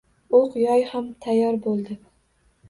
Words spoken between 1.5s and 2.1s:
bo‘ldi